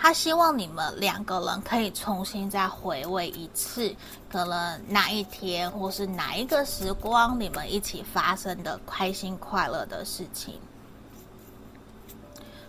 [0.00, 3.94] 他希望你们两个人可以重新再回味一次，
[4.30, 10.54] 可能哪一天或是哪一个时光，你们一起发生的开心快乐的事情。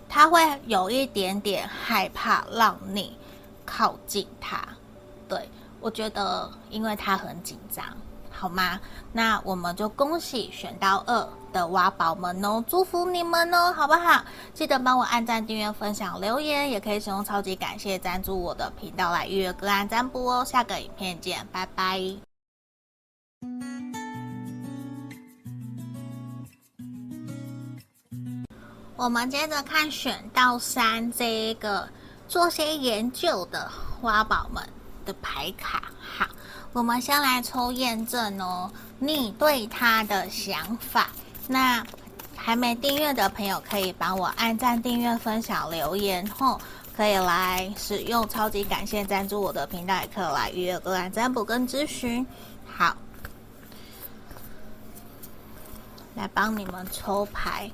[0.10, 3.16] 他会有一点点害怕让你
[3.64, 4.68] 靠近他，
[5.28, 5.48] 对，
[5.80, 7.86] 我觉得，因为他很紧张。
[8.40, 8.80] 好吗？
[9.12, 14.24] 那我们就恭喜选到二的挖宝们哦，祝福你们哦，好不好？
[14.54, 20.46] 记得帮我按赞、订阅、分享、留言，也可以使用超级感谢赞助我的频道来预约个案占卜哦。
[20.46, 22.02] 下个影片见，拜拜。
[28.96, 31.90] 我们接着看选到三这一个
[32.28, 33.70] 做些研究的
[34.02, 34.64] 挖宝们
[35.06, 35.89] 的牌卡，
[36.72, 41.10] 我们先来抽验证哦，你对他的想法。
[41.48, 41.84] 那
[42.36, 46.62] 还没订阅的朋友可以帮我按赞、订阅、分享、留言后，
[46.96, 52.26] 可以来使用超级感谢赞助我的频道，也可以来预约个案占卜跟咨询。
[52.66, 52.96] 好，
[56.16, 57.70] 来帮你们抽牌，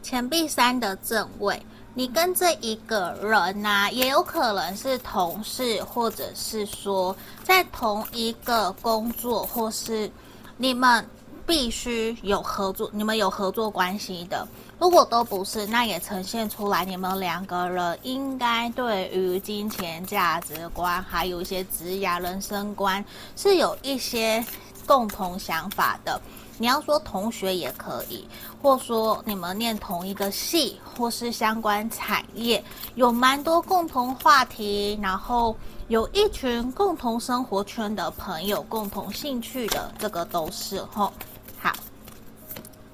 [0.00, 1.60] 钱币三的正位。
[1.96, 10.10] 你跟这一个人呐、也有可能是同事，或者是说在同一个工作，或是
[10.56, 11.08] 你们
[11.46, 14.46] 必须有合作，你们有合作关系的。
[14.80, 23.02] 如果都不是，那也呈现出来你们两个人应该对于金钱价值观，还有一些职业人生观
[23.36, 24.44] 是有一些
[24.84, 26.20] 共同想法的。
[26.56, 28.26] 你要说同学也可以，
[28.62, 32.62] 或说你们念同一个系，或是相关产业，
[32.94, 35.56] 有蛮多共同话题，然后
[35.88, 41.12] 有一群共同生活圈的朋友，共同兴趣的，这个都是吼。
[41.58, 41.72] 好，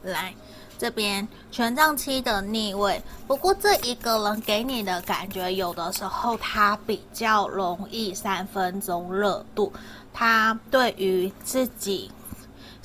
[0.02, 0.34] 来
[0.78, 9.70] 这边权杖七的逆位，不过这一个人给你的感觉，有的时候他比较容易三分钟热度，
[10.14, 12.10] 他对于自己。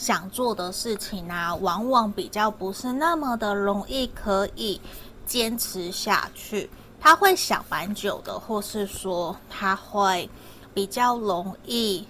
[0.06, 4.80] 想做的事情啊，往往比较不是那么的容易可以
[5.26, 6.70] 坚持下去。
[7.02, 10.30] 他会想蛮久的，或是说他会
[10.76, 12.06] 比较容易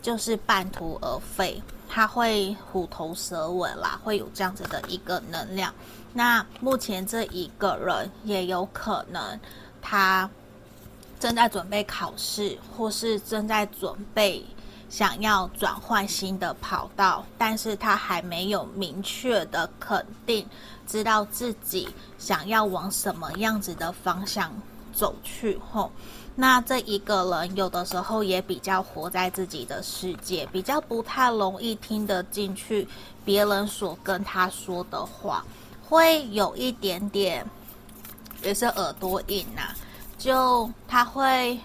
[0.00, 5.74] 就是半途而废，他会虎头蛇尾啦，会有这样子的一个能量。
[6.12, 9.40] 那目前这一个人也有可能
[9.82, 10.30] 他
[11.18, 14.46] 正在准备考试，或是正在准备。
[14.94, 20.46] 想要转换新的跑道，但是他还没有明确的肯定，
[20.86, 24.52] 知道自己想要往什么样子的方向
[24.92, 25.58] 走去。
[25.68, 25.90] 吼，
[26.36, 32.86] 那这一个人有的时候也比较活在自己的世界，比较不太容易听得进去
[33.24, 35.44] 别人所跟他说的话，
[35.88, 37.44] 会有一点点，
[38.44, 39.74] 也是耳朵硬呐、啊，
[40.16, 41.58] 就他会，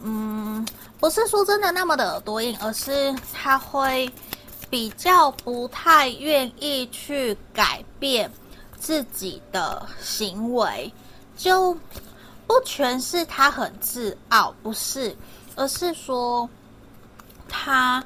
[0.00, 0.66] 嗯。
[0.98, 4.10] 不是说真的那么的耳朵硬，而是他会
[4.70, 8.30] 比较不太愿意去改变
[8.78, 10.92] 自己的行为，
[11.36, 11.74] 就
[12.46, 15.14] 不全是他很自傲，不是，
[15.54, 16.48] 而是说
[17.48, 18.04] 他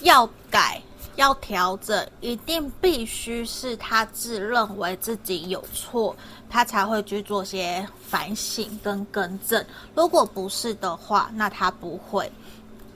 [0.00, 0.82] 要改。
[1.16, 6.14] 要调整，一定必须是他自认为自己有错，
[6.48, 9.64] 他才会去做些反省跟更正。
[9.94, 12.30] 如果不是的话，那他不会。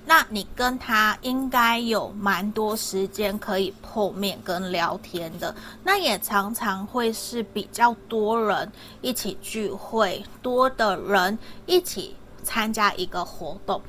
[0.04, 5.54] 那你跟他应该有蛮多时间可以碰面跟聊天的，
[5.84, 13.82] 那也常常会是比较多人一起聚会，多的人一起参加一个活动，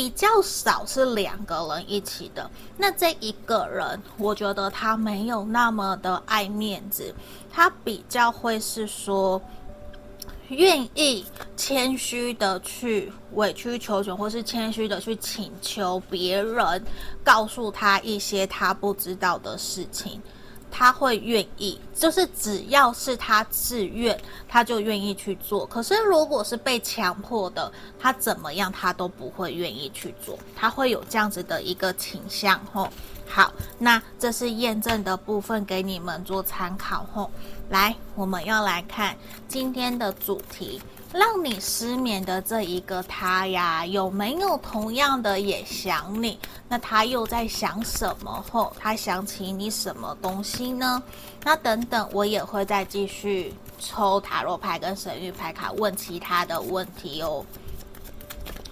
[0.00, 2.50] 比较少是两个人一起的。
[2.78, 7.14] 那这一个人，我觉得他没有那么的爱面子，
[7.52, 9.38] 他比较会是说。
[10.48, 11.24] 愿意
[11.56, 16.84] 谦虚的去委曲求全，或是谦虚的去请求别人
[17.22, 20.20] 告诉他一些他不知道的事情，
[20.70, 24.18] 他会愿意，就是只要是他自愿，
[24.48, 25.66] 他就愿意去做。
[25.66, 32.88] 可是如果是被强迫的，他怎么样他都不会愿意去做，他会有这样子的一个倾向吼。
[33.26, 37.30] 好，那这是验证的部分，给你们做参考吼。
[37.68, 39.16] 来，我们要来看
[39.46, 40.82] 今天的主题，
[41.12, 46.38] 让你失眠的这一个他呀，有没有同样的也想你？
[46.68, 48.44] 那他又在想什么？
[48.48, 51.02] 后他想起你什么东西呢？
[51.42, 57.44] 那等等，我也会再继续抽塔罗牌跟神谕牌卡，问其他的问题哦。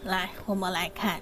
[0.05, 1.20] 来，我们来看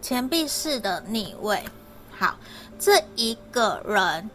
[0.00, 1.62] 钱币四的逆位。
[2.10, 2.34] 好，
[2.78, 4.30] 这一个人，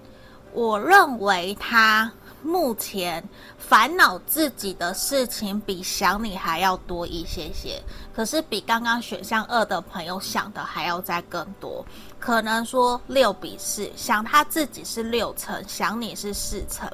[0.53, 2.11] 我认为他。
[2.47, 3.27] 目前
[3.67, 7.81] 烦恼自己的事情比想你还要多一些些，
[8.15, 11.83] 可是比刚刚选项二的朋友想的还要再更多。
[12.19, 16.89] 可能说六比四，想他自己是六成，想你是四成。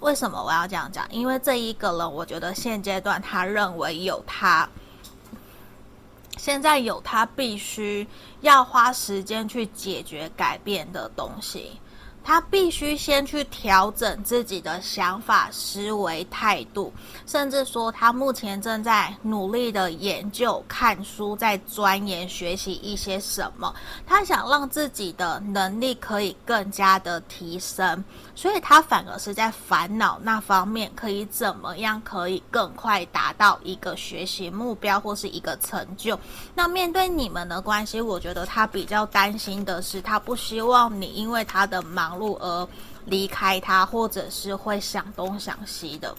[0.00, 1.06] 为什么我要这样讲？
[1.10, 4.68] 因为这一个人，我觉得现阶段他认为有他，
[6.36, 8.06] 现在有他必须
[8.42, 11.80] 要花时间去解决改变的东西。
[12.24, 16.90] 他必须先去调整自己的想法、思维、态度，
[17.26, 23.74] 甚至说他目前正在努力的研究、看书，在钻研学习一些什么。
[24.06, 28.02] 他想让自己的能力可以更加的提升，
[28.34, 36.18] 所以他反而是在烦恼那方面，可以怎么样可以更快达到一个学习目标或是一个成就。
[36.54, 42.13] 那面对你们的关系，我觉得他比较担心的是，他不希望你因为他的忙。
[42.18, 42.68] 路而
[43.04, 46.14] 离开他，或者是会想东想西的，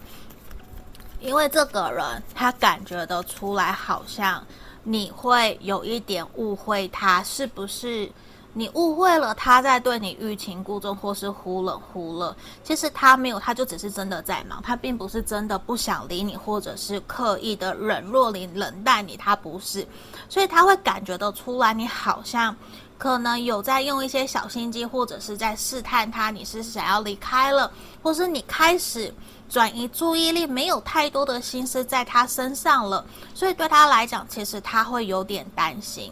[1.20, 4.44] 因为这个人他感觉得出来，好像
[4.82, 8.10] 你会有一点误会他，是不是？
[8.58, 12.34] 你误会了他在对你欲擒故纵，或是忽冷忽热。
[12.64, 19.86] 其实他没有，他就只是真的在忙，他并不是真的不想理你，或者是刻意的冷若你、冷淡你，他不是。
[20.30, 22.56] 所以他会感觉得出来，你好像。
[22.98, 27.70] 可能有在用一些小心机，或者是在试探他，你是想要离开了，
[28.02, 29.12] 或是你开始
[29.48, 36.10] 转移注意力，没有太多的心思在他身上了，所以对他来讲，其实他会有点担心。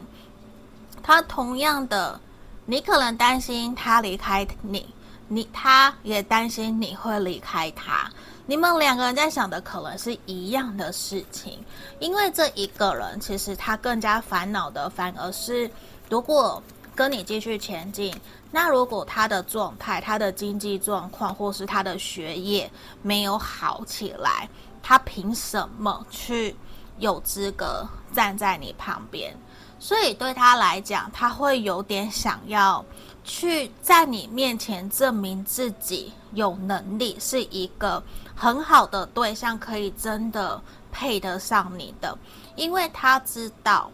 [1.03, 2.20] 他同样的，
[2.66, 4.87] 你可能担心他离开你，
[5.28, 8.11] 你他也担心你会离开他，
[8.47, 11.59] 你们两个人在想的可能是一样的事情，
[11.99, 15.70] 因为这一个人其实他更加烦恼的反而是
[16.15, 16.62] 如果。
[16.97, 18.15] 跟你继续前进，
[18.53, 22.71] 那如果他的状态、他的经济状况或是他的学业
[23.03, 24.49] 没有好起来，
[24.81, 26.55] 他凭什么去
[27.01, 29.37] 有资格站在你旁边？
[29.81, 32.85] 所以对他来讲，他会有点想要
[33.25, 38.01] 去在你面前证明自己有能力，是一个
[38.37, 40.62] 很好的对象，可以真的
[40.93, 42.17] 配得上你的，
[42.55, 43.91] 因为他知道。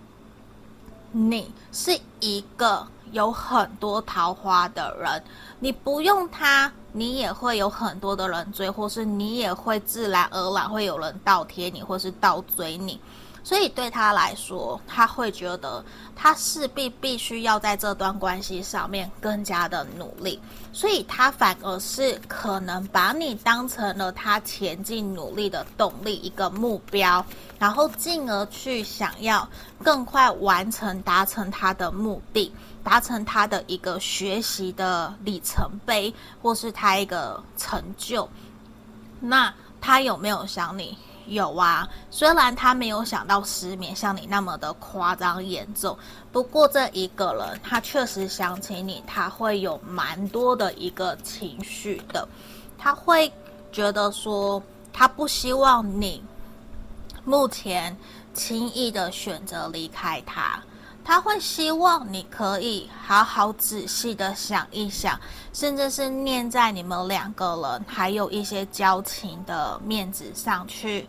[1.13, 5.23] 你是一个有很多桃花的人，
[5.59, 13.01] 你不用他，你也会有很多的人追，或是你也会自然而然会有人倒贴你，或是倒追你。
[13.43, 15.84] 所以对他来说，他会觉得
[16.14, 20.38] 他势必必须要在这段关系上面更加的努力，
[20.72, 27.24] 所以他反而是可能把你当成了他前进努力的动力，一个目标，
[27.59, 29.49] 然后进而去想要
[29.82, 32.53] 更快完成达成他的目的，
[32.84, 38.28] 达成他的一个学习的里程碑，或是他一个成就。
[39.18, 40.97] 那他有没有想你？
[41.27, 45.97] 有啊，虽然他没有想到失眠像你那么的夸张严重，
[46.33, 52.27] 不过这一个人他确实想起你，他会有蛮多的一个情绪的，
[52.77, 53.33] 他会
[53.71, 54.62] 觉得说
[54.93, 56.23] 他不希望你
[57.25, 57.97] 目前
[58.35, 60.61] 轻易的选择离开他，
[61.05, 65.18] 他会希望你可以好好仔细的想一想，
[65.53, 71.07] 甚至是念在你们两个人还有一些交情的面子上去。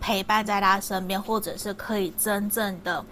[0.00, 3.04] 陪伴在他身边，或者是可以真正的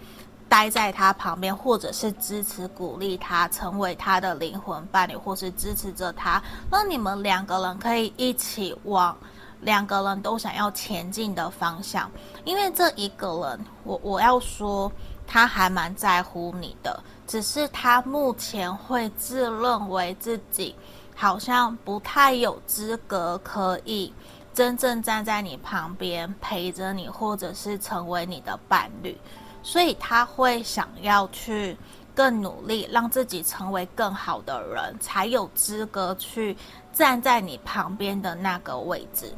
[0.48, 9.16] 待在他旁边，或者是支持鼓励他，成为他的灵魂伴侣，或是支持着他，让你们两个人可以一起往
[9.60, 12.10] 两个人都想要前进的方向。
[12.44, 14.90] 因为这一个人，我我要说，
[15.32, 20.74] 他还蛮在乎你的，只是他目前会自认为自己
[21.14, 24.12] 好像不太有资格可以。
[24.52, 29.16] 真正站在你旁边陪着你，或者是成为你的伴侣，
[29.62, 31.76] 所以他会想要去
[32.12, 36.56] 更努力，让自己成为更好的人，才有资格去
[36.92, 39.32] 站在你旁边的那个位置。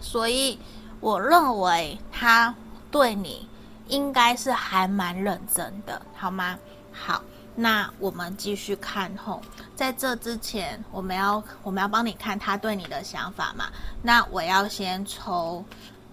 [0.00, 0.58] 所以
[0.98, 2.52] 我认为他
[2.90, 3.48] 对你
[3.88, 6.58] 应该是还蛮认真的，好吗？
[6.92, 7.22] 好。
[7.58, 9.40] 那我们继续看后，
[9.74, 13.70] 在这之前，我们要我们要帮你看他对你的想法嘛？
[14.02, 15.64] 那我要先抽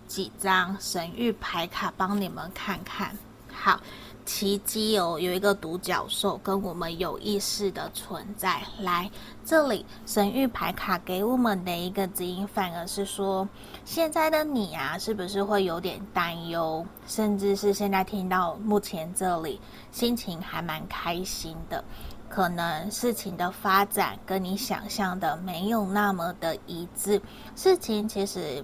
[0.07, 3.17] 几张神域牌卡帮你们看看。
[3.53, 3.79] 好。
[4.25, 8.61] 奇迹哦，有一个独角兽跟我们有意识的存在。
[8.79, 9.09] 来
[9.45, 13.47] 这里，神諭牌卡给我们的一个指引，反而是说，
[13.85, 19.59] 现在的你啊，是不是会有点担忧，甚至是现在听到目前这里，
[19.91, 21.83] 心情还蛮开心的，
[22.29, 27.21] 可能事情的发展跟你想象的没有那么的一致，
[27.55, 28.63] 事情其实。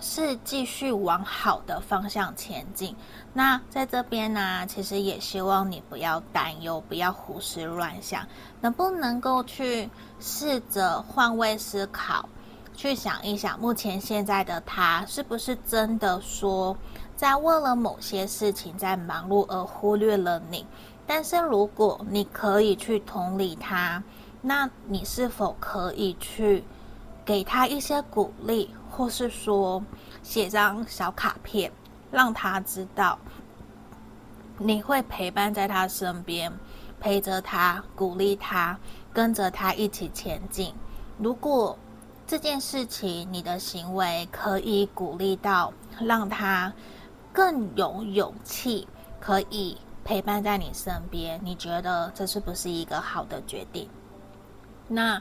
[0.00, 2.94] 是继续往好的方向前进。
[3.32, 8.26] 那在这边呢，其实也希望你不要担忧，不要胡思乱想，
[8.60, 9.88] 能不能够去
[10.20, 12.28] 试着换位思考，
[12.74, 16.76] 去想一想，目前现在的他是不是真的说，
[17.16, 20.66] 在为了某些事情在忙碌而忽略了你？
[21.06, 24.02] 但是如果你可以去同理他，
[24.42, 26.64] 那你是否可以去
[27.24, 28.70] 给他一些鼓励？
[28.96, 29.82] 或是说
[30.22, 31.70] 写张小卡片，
[32.10, 33.18] 让他知道
[34.56, 36.50] 你会陪伴在他身边，
[36.98, 38.78] 陪着他，鼓励他，
[39.12, 40.72] 跟着他一起前进。
[41.18, 41.78] 如果
[42.26, 45.70] 这件事情你的行为可以鼓励到，
[46.00, 46.72] 让他
[47.34, 48.88] 更有勇气，
[49.20, 53.86] 可以陪伴在你身边，你觉得这是不是一个好的决定？
[54.88, 55.20] 那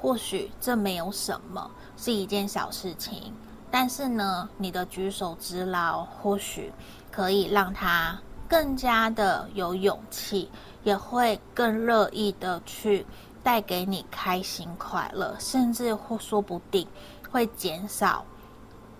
[0.00, 1.70] 或许这没有什么。
[1.96, 3.32] 是一件小事情，
[3.70, 6.70] 但是呢，你的举手之劳或许
[7.10, 10.50] 可以让他更加的有勇气，
[10.84, 13.06] 也会更乐意的去
[13.42, 16.86] 带给你开心快乐，甚至或说不定
[17.30, 18.22] 会减少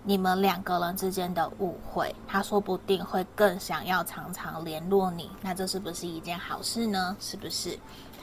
[0.03, 2.13] 你们两个人之间的误会。
[2.27, 7.15] 他说不定会更想要常常联络你，那这是不是一件好事呢？
[7.19, 7.77] 是不是？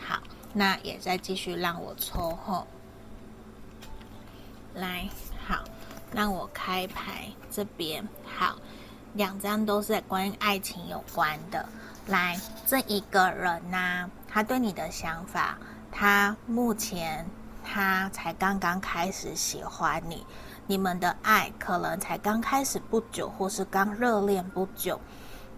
[0.05, 0.19] 好，
[0.55, 2.67] 那也再继续让我抽后。
[4.75, 5.09] 来，
[5.47, 5.63] 好，
[6.13, 8.57] 让我开牌这边好，
[9.15, 11.69] 两张都是关于爱情有关的。
[12.07, 15.59] 来，这一个人呐、他对你的想法，
[15.91, 17.27] 他目前
[17.65, 20.27] 他才刚刚开始喜欢你，
[20.67, 25.01] 你们的爱可能才刚开始不久，或是刚热恋不久，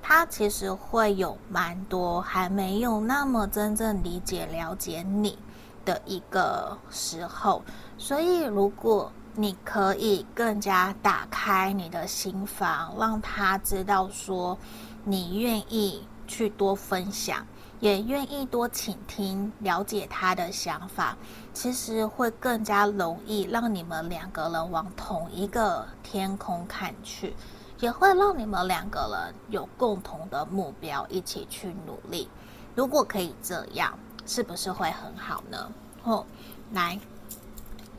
[0.08, 5.36] 他其实会有蛮多还没有那么真正理解了解你
[5.84, 7.60] 的一个时候。
[7.98, 14.56] 所以，如果你可以更加打开你的心房，让他知道说
[15.02, 17.44] 你愿意去多分享，
[17.80, 21.16] 也愿意多倾听，了解他的想法，
[21.52, 27.34] 其实会更加容易让你们两个人往同一个天空看去，
[27.80, 32.28] 也会让你们两个人有共同的目标，一起去努力。
[32.74, 35.70] 如果可以这样，是不是会很好呢？
[36.04, 36.24] 哦，
[36.72, 36.98] 来。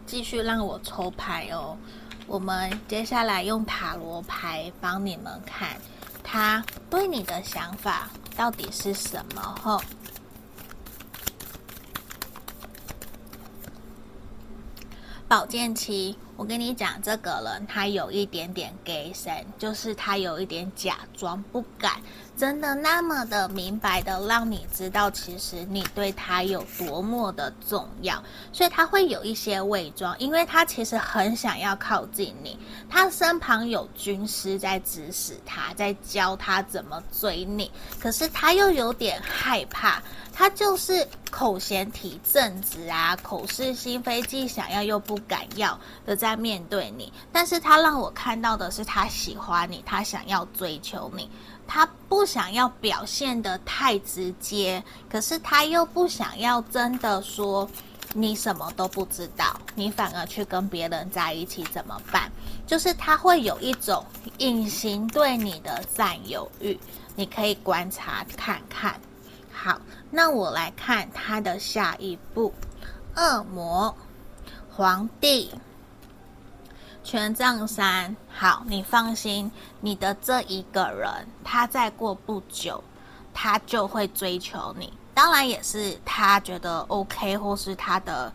[0.06, 1.76] 继续让我抽牌哦，
[2.28, 5.76] 我们接下来用塔罗牌帮你们看，
[6.24, 9.42] 他对你的想法到底是什么？
[9.62, 9.82] 吼，
[15.28, 16.18] 宝剑七。
[16.38, 21.94] 我跟你讲，这个人他有一点点给神，就是他有一点假装不敢，
[22.38, 28.24] 真的那么的明白的让你知道，其实你对他有多么的重要，
[28.54, 32.56] 所以他会有一些伪装，因为他其实很想要靠近你，
[32.88, 40.04] 他身旁有军师在指使他，在教他怎么追你，可是他又有点害怕。
[40.38, 47.12] 他就是口嫌体正直啊，口是心非，既想要又不敢要的在面对你。
[47.32, 51.28] 但是他让我看到的是，他喜欢你，他想要追求你，
[51.66, 57.68] 他不想要表现得太直接，可是他又不想要真的说
[58.14, 62.32] 你什么都不知道，你反而去跟别人在一起怎么办？
[62.68, 64.06] 就是他会有一种
[64.38, 66.80] 隐形对你的占有欲。
[67.16, 69.02] 你可以观察看看。
[69.60, 72.54] 好，那我来看他的下一步：
[73.16, 73.96] 恶魔、
[74.72, 75.52] 皇帝、
[77.04, 78.16] 权杖三。
[78.30, 79.52] 好，你放心，
[79.82, 82.84] 你的这一个人，他再过不久，
[83.34, 84.94] 他就会追求你。
[85.14, 88.32] 当然也是他觉得 OK，或是他的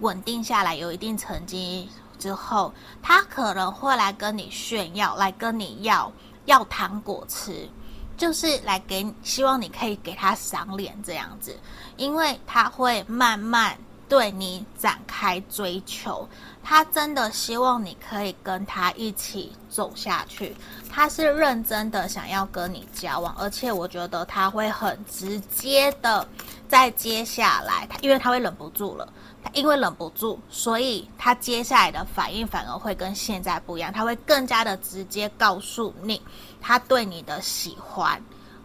[0.00, 6.10] 稳定下来有一定成绩之后，他可能会来跟你炫耀，来跟你要
[6.46, 7.68] 要糖果吃。
[8.16, 11.58] 就是来给，希望你可以给他赏脸这样子，
[11.96, 13.76] 因为他会慢慢
[14.08, 16.28] 对你展开追求，
[16.62, 20.54] 他真的希望你可以跟他一起走下去，
[20.90, 26.26] 他是认真的想要跟你交往，而且我觉得他会很直接的
[26.68, 29.12] 在接下来，他因为他会忍不住了。
[29.44, 33.92] 他因为忍不住，所以他接下来的反应反而会跟现在不一样。
[33.92, 36.22] 他会更加的直接告诉你，
[36.62, 38.22] 他对你的喜欢，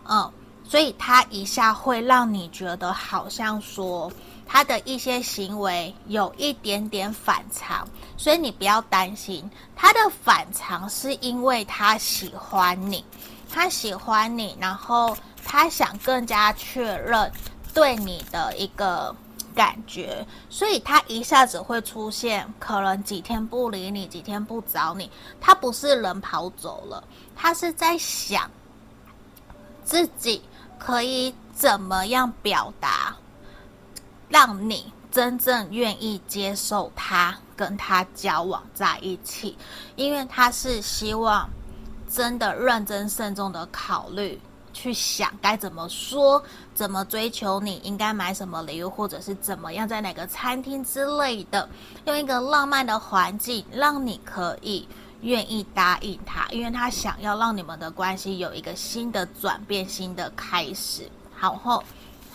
[0.07, 0.31] 嗯，
[0.63, 4.09] 所以他一下会让你觉得好像说
[4.45, 7.85] 他的一些行为有一点点反常，
[8.15, 13.03] 所以你不要担心他的反常是因为他喜欢你，
[13.51, 17.29] 他喜欢你，然后他想更加确认
[17.73, 19.13] 对你的一个。
[19.55, 25.09] 感觉，所以他一下子会出现，可能几天不理你，几天不找你。
[25.41, 27.03] 他不是人跑走了，
[27.37, 28.49] 他是在想
[29.85, 30.41] 自己
[30.79, 33.15] 可以怎么样表达，
[34.27, 39.55] 让你真正愿意接受他，跟他交往在一起。
[39.95, 41.47] 因为他是希望
[42.11, 44.41] 真的认真慎重的考虑。
[44.73, 46.43] 去想该怎么说，
[46.75, 51.67] 怎么追求你，应该买什么礼物，或者是怎么样，在哪个餐厅之类的，
[52.05, 54.87] 用一个浪漫的环境，让你可以
[55.21, 61.09] 愿意答应他，因为他想要让你们的关系有一个新的转变，新的开始。
[61.35, 61.83] 好后，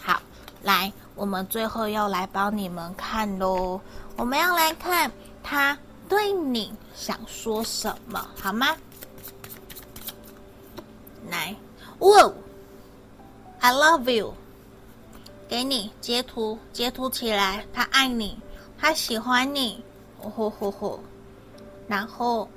[0.01, 0.21] 好，
[0.63, 3.81] 来，我们最后要来帮你们看喽，
[4.17, 5.11] 我们要来看
[5.43, 5.77] 他
[6.09, 8.77] 对你想说什么，好吗？
[11.31, 11.55] 来。
[12.01, 12.33] 哇
[13.61, 14.35] ，I love you，
[15.49, 18.37] 给你截图，截图起来，他爱你，
[18.77, 19.85] 他喜欢你，
[20.21, 21.01] 哦吼吼吼，
[21.87, 22.49] 然后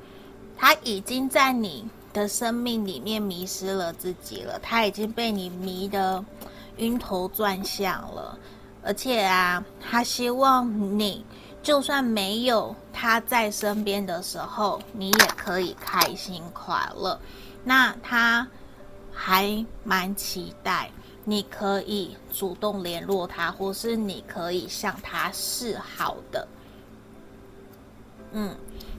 [0.57, 6.23] 他已经在你的生命里面迷失了自己了，他已经被你迷得
[6.77, 8.37] 晕头转向了，
[8.83, 11.25] 而且啊，他希望你
[11.61, 17.19] 就算没有他在身边的时候，你也可以开心快乐，
[17.63, 18.47] 那他。
[19.17, 20.91] 还蛮期待
[21.23, 26.45] 你可以主动联络他，或是你可以向他示好的。
[28.33, 28.53] 嗯，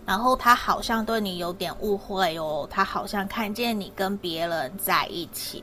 [0.06, 5.62] 然后他好像对你有点误会哦，他好像看见你跟别人在一起。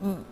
[0.00, 0.22] 嗯，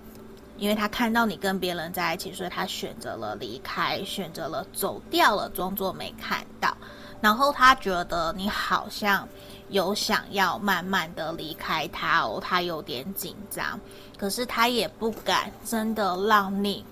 [0.59, 6.77] 因为他看到你跟别人在一起，所以他选择了离开，选择了走掉了，装作没看到。
[7.21, 9.27] 然后他觉得你好像。
[9.71, 13.79] 有想要慢慢的离开他哦，他有点紧张，
[14.19, 16.85] 可是他也不敢真的让你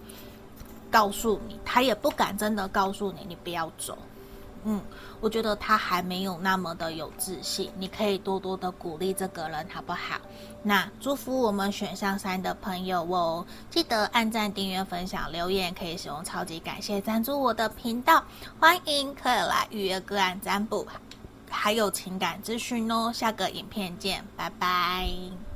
[0.89, 3.99] 告诉你，他也不敢真的告诉你，你不要走。
[4.63, 4.81] 嗯，
[5.21, 10.17] 我觉得他还没有那么的有自信，你可以多多的鼓励这个人，好不好？
[10.63, 18.25] 那祝福我们选项三的朋友哦，记得按赞、订阅、分享、留言，可以使用超级感谢赞助我的频道，
[18.61, 20.87] 欢迎可以来预约个案占卜。
[21.51, 25.48] 还有情感咨询哦，下个影片见，拜拜。